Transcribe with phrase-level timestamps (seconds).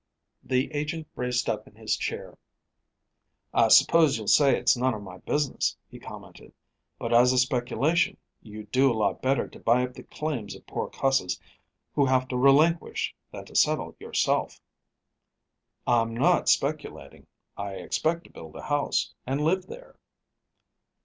[0.41, 2.35] The agent braced up in his chair.
[3.53, 6.53] "I suppose you'll say it's none of my business," he commented,
[6.97, 10.65] "but as a speculation you'd do a lot better to buy up the claims of
[10.65, 11.39] poor cusses
[11.93, 14.59] who have to relinquish, than to settle yourself."
[15.85, 17.27] "I'm not speculating.
[17.55, 19.99] I expect to build a house, and live here."